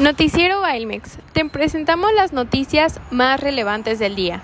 [0.00, 1.18] Noticiero Bailmex.
[1.34, 4.40] Te presentamos las noticias más relevantes del día.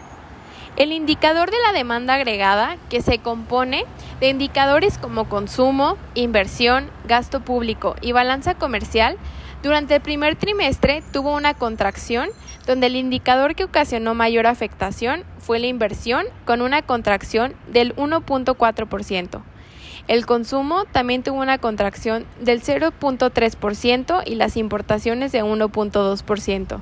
[0.77, 3.87] El indicador de la demanda agregada, que se compone
[4.21, 9.17] de indicadores como consumo, inversión, gasto público y balanza comercial,
[9.63, 12.29] durante el primer trimestre tuvo una contracción
[12.67, 19.41] donde el indicador que ocasionó mayor afectación fue la inversión con una contracción del 1.4%.
[20.09, 26.81] El consumo también tuvo una contracción del 0.3% y las importaciones de 1.2%.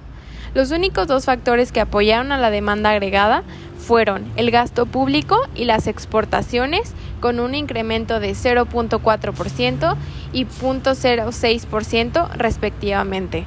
[0.53, 3.43] Los únicos dos factores que apoyaron a la demanda agregada
[3.79, 9.97] fueron el gasto público y las exportaciones con un incremento de 0.4%
[10.33, 13.47] y 0.06% respectivamente.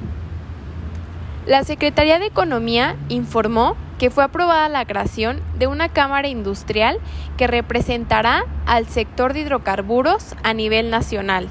[1.46, 6.98] La Secretaría de Economía informó que fue aprobada la creación de una Cámara Industrial
[7.36, 11.48] que representará al sector de hidrocarburos a nivel nacional.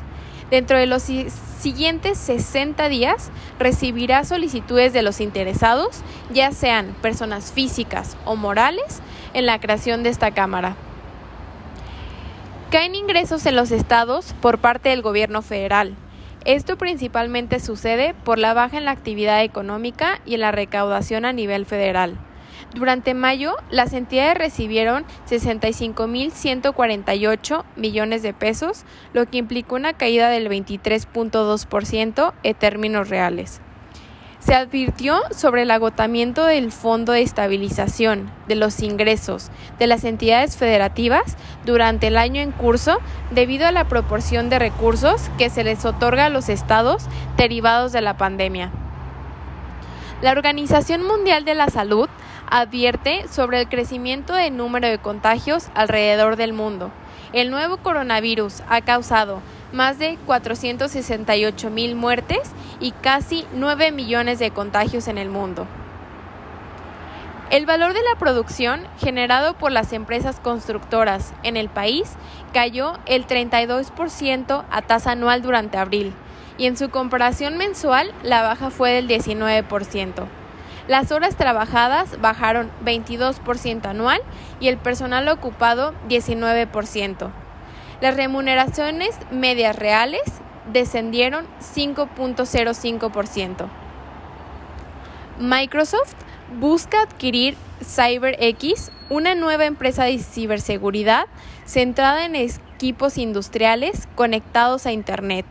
[0.50, 8.16] Dentro de los siguientes 60 días recibirá solicitudes de los interesados, ya sean personas físicas
[8.24, 9.02] o morales,
[9.34, 10.76] en la creación de esta Cámara.
[12.72, 15.96] Caen ingresos en los estados por parte del gobierno federal.
[16.44, 21.34] Esto principalmente sucede por la baja en la actividad económica y en la recaudación a
[21.34, 22.18] nivel federal.
[22.74, 30.50] Durante mayo, las entidades recibieron 65.148 millones de pesos, lo que implicó una caída del
[30.50, 33.62] 23.2% en términos reales.
[34.40, 40.56] Se advirtió sobre el agotamiento del Fondo de Estabilización de los ingresos de las entidades
[40.56, 43.00] federativas durante el año en curso
[43.32, 48.02] debido a la proporción de recursos que se les otorga a los estados derivados de
[48.02, 48.72] la pandemia.
[50.22, 52.10] La Organización Mundial de la Salud
[52.50, 56.92] advierte sobre el crecimiento del número de contagios alrededor del mundo.
[57.34, 59.42] El nuevo coronavirus ha causado
[59.74, 65.68] más de 468 mil muertes y casi 9 millones de contagios en el mundo.
[67.50, 72.12] El valor de la producción generado por las empresas constructoras en el país
[72.54, 76.14] cayó el 32% a tasa anual durante abril
[76.58, 80.26] y en su comparación mensual la baja fue del 19%.
[80.88, 84.22] Las horas trabajadas bajaron 22% anual
[84.62, 87.30] y el personal ocupado 19%.
[88.00, 90.22] Las remuneraciones medias reales
[90.72, 93.68] descendieron 5.05%.
[95.40, 96.14] Microsoft
[96.60, 101.26] busca adquirir CyberX, una nueva empresa de ciberseguridad
[101.66, 105.46] centrada en equipos industriales conectados a Internet.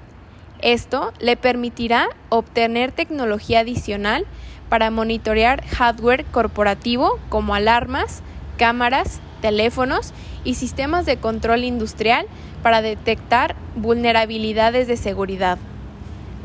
[0.61, 4.27] Esto le permitirá obtener tecnología adicional
[4.69, 8.22] para monitorear hardware corporativo como alarmas,
[8.56, 10.12] cámaras, teléfonos
[10.45, 12.27] y sistemas de control industrial
[12.62, 15.59] para detectar vulnerabilidades de seguridad.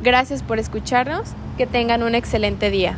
[0.03, 2.95] Gracias por escucharnos, que tengan un excelente día.